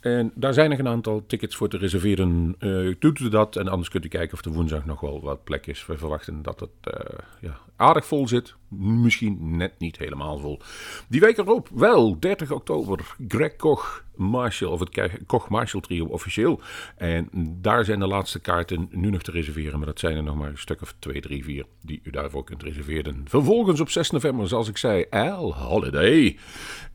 En 0.02 0.32
daar 0.36 0.54
zijn 0.54 0.70
nog 0.70 0.80
een 0.80 0.88
aantal 0.88 1.24
tickets 1.28 1.56
voor 1.56 1.70
te 1.70 1.78
reserveren. 1.78 2.56
Eh, 2.60 2.96
doet 3.00 3.20
u 3.20 3.30
dat 3.30 3.56
en 3.56 3.68
anders 3.68 3.90
kunt 3.90 4.06
u 4.06 4.08
kijken 4.08 4.38
of 4.38 4.46
er 4.46 4.52
woensdag 4.52 4.86
nog 4.86 5.00
wel 5.00 5.22
wat 5.22 5.44
plek 5.44 5.68
is. 5.68 5.86
We 5.86 5.98
verwachten 5.98 6.42
dat 6.42 6.60
het 6.60 6.70
eh, 6.82 7.18
ja, 7.42 7.60
aardig 7.76 8.06
vol 8.06 8.28
zit. 8.28 8.56
Misschien 8.78 9.58
net 9.58 9.80
niet 9.80 9.98
helemaal 9.98 10.38
vol. 10.38 10.60
Die 11.08 11.20
week 11.20 11.38
erop 11.38 11.70
wel, 11.74 12.20
30 12.20 12.52
oktober, 12.52 13.16
Greg 13.28 13.56
Koch 13.56 14.04
Marshall, 14.16 14.72
of 14.72 14.80
het 14.80 15.12
Koch 15.26 15.50
Marshall 15.50 15.82
trio 15.82 16.06
officieel. 16.06 16.62
En 16.96 17.30
daar 17.62 17.86
zijn 17.86 18.00
de 18.00 18.08
laatste 18.08 18.40
kaarten 18.40 18.88
nu 18.92 19.10
nog 19.10 19.22
te 19.22 19.32
reserveren. 19.32 19.78
Maar 19.78 19.88
dat 19.88 20.00
zijn 20.00 20.18
er 20.18 20.24
nog 20.24 20.36
maar 20.36 20.50
een 20.50 20.58
stuk 20.58 20.82
of 20.82 20.96
2, 21.00 21.22
3, 21.22 21.44
4 21.44 21.66
die 21.82 22.00
u 22.04 22.10
daarvoor 22.10 22.44
kunt 22.44 22.64
reserveren. 22.64 23.22
Vervolgens 23.28 23.80
op 23.80 23.90
6 23.90 24.12
november, 24.12 24.48
zoals 24.48 24.70
ik 24.70 24.78
zei, 24.78 25.06
Al 25.10 25.56
Holiday 25.56 26.38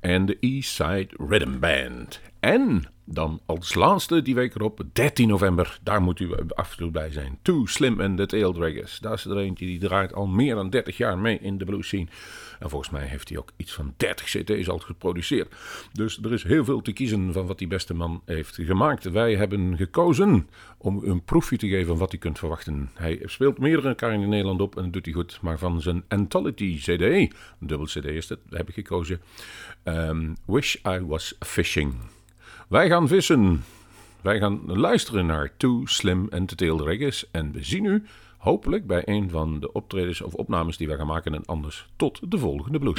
en 0.00 0.26
de 0.26 0.36
Eastside 0.40 1.08
Rhythm 1.28 1.58
Band. 1.58 2.20
En 2.46 2.82
dan 3.04 3.40
als 3.46 3.74
laatste 3.74 4.22
die 4.22 4.34
week 4.34 4.54
erop, 4.54 4.82
13 4.92 5.28
november, 5.28 5.78
daar 5.82 6.02
moet 6.02 6.20
u 6.20 6.30
absoluut 6.54 6.92
bij 6.92 7.10
zijn. 7.10 7.38
Too 7.42 7.66
Slim 7.66 8.00
and 8.00 8.16
the 8.16 8.26
Tail 8.26 8.52
Draggers. 8.52 8.98
Daar 8.98 9.12
is 9.12 9.24
er 9.24 9.38
eentje 9.38 9.66
die 9.66 9.78
draait 9.78 10.14
al 10.14 10.26
meer 10.26 10.54
dan 10.54 10.70
30 10.70 10.96
jaar 10.96 11.18
mee 11.18 11.38
in 11.38 11.58
de 11.58 11.64
blues 11.64 11.86
scene. 11.86 12.06
En 12.58 12.70
volgens 12.70 12.90
mij 12.90 13.06
heeft 13.06 13.28
hij 13.28 13.38
ook 13.38 13.52
iets 13.56 13.72
van 13.72 13.94
30 13.96 14.24
cd's 14.26 14.68
al 14.68 14.78
geproduceerd. 14.78 15.54
Dus 15.92 16.18
er 16.22 16.32
is 16.32 16.42
heel 16.42 16.64
veel 16.64 16.82
te 16.82 16.92
kiezen 16.92 17.32
van 17.32 17.46
wat 17.46 17.58
die 17.58 17.68
beste 17.68 17.94
man 17.94 18.22
heeft 18.24 18.58
gemaakt. 18.62 19.10
Wij 19.10 19.36
hebben 19.36 19.76
gekozen 19.76 20.48
om 20.78 21.02
een 21.04 21.24
proefje 21.24 21.56
te 21.56 21.68
geven 21.68 21.86
van 21.86 21.98
wat 21.98 22.12
u 22.12 22.18
kunt 22.18 22.38
verwachten. 22.38 22.90
Hij 22.94 23.22
speelt 23.24 23.58
meerdere 23.58 23.94
keren 23.94 24.20
in 24.20 24.28
Nederland 24.28 24.60
op 24.60 24.76
en 24.76 24.82
dat 24.82 24.92
doet 24.92 25.04
hij 25.04 25.14
goed. 25.14 25.38
Maar 25.42 25.58
van 25.58 25.80
zijn 25.80 26.04
Anthology 26.08 26.78
cd, 26.78 27.34
dubbel 27.58 27.86
cd 27.86 28.04
is 28.04 28.26
dat, 28.26 28.38
heb 28.50 28.68
ik 28.68 28.74
gekozen. 28.74 29.20
ehm, 29.82 30.34
Wish 30.46 30.74
I 30.74 31.00
Was 31.00 31.34
Fishing. 31.38 31.94
Wij 32.68 32.88
gaan 32.88 33.08
vissen. 33.08 33.64
Wij 34.20 34.38
gaan 34.38 34.60
luisteren 34.66 35.26
naar 35.26 35.52
Too 35.56 35.82
Slim 35.84 36.28
and 36.30 36.48
the 36.48 36.54
Tail 36.54 36.76
Draggers. 36.76 37.30
En 37.30 37.52
we 37.52 37.64
zien 37.64 37.84
u 37.84 38.04
hopelijk 38.38 38.86
bij 38.86 39.02
een 39.04 39.30
van 39.30 39.60
de 39.60 39.72
optredens 39.72 40.20
of 40.20 40.34
opnames 40.34 40.76
die 40.76 40.86
wij 40.86 40.96
gaan 40.96 41.06
maken. 41.06 41.34
En 41.34 41.44
anders 41.44 41.86
tot 41.96 42.30
de 42.30 42.38
volgende 42.38 42.78
blues. 42.78 42.98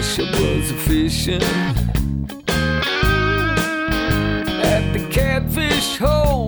Wish 0.00 0.18
I 0.18 0.22
was 0.40 0.70
a 0.70 0.74
fishing 0.88 1.42
at 4.62 4.92
the 4.94 5.06
catfish 5.10 5.98
hole 5.98 6.39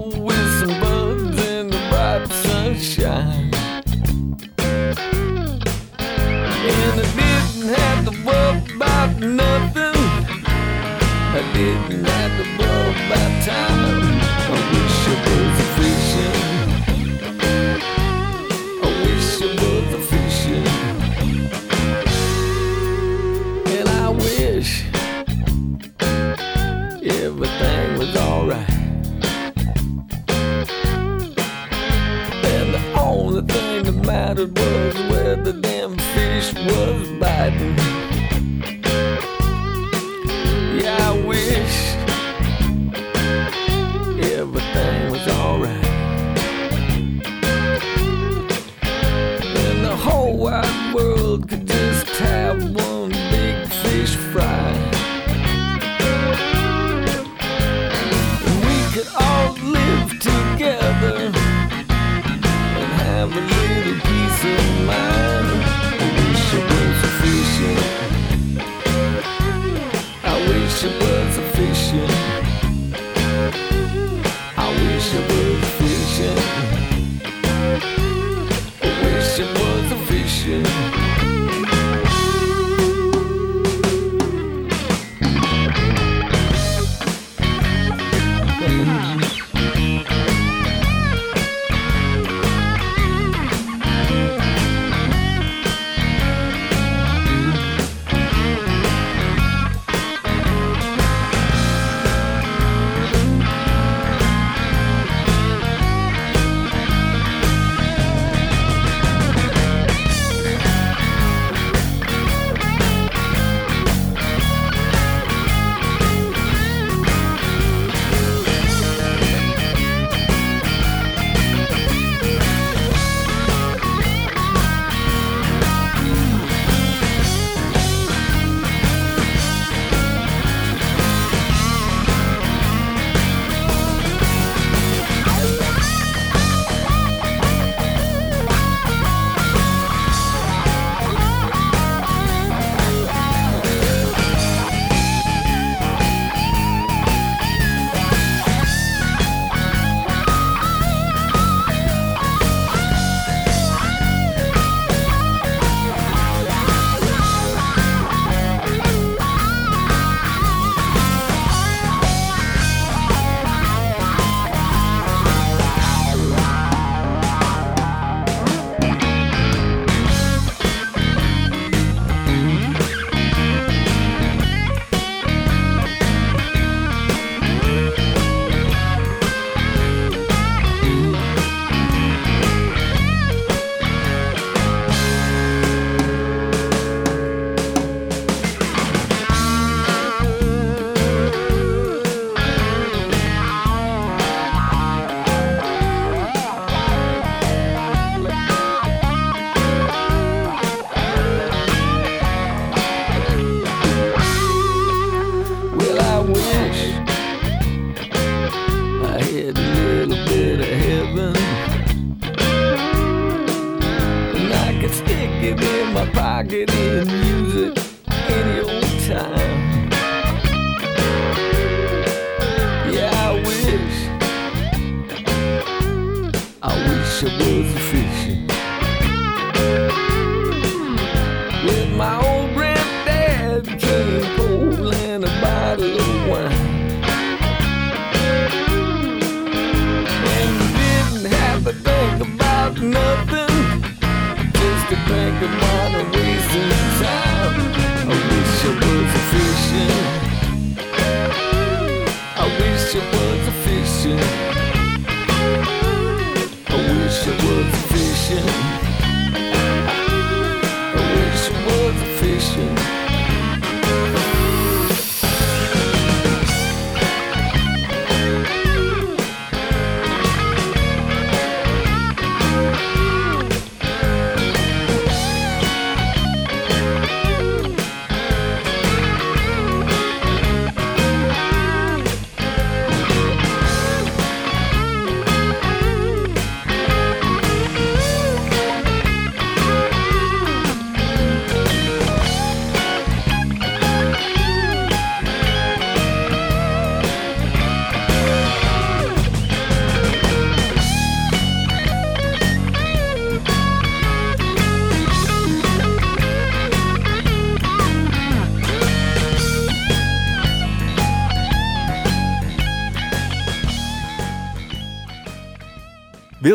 I 216.42 216.44
in 216.70 217.06
music 217.06 217.84
any 218.08 218.60
old 218.62 218.82
time. 219.06 219.61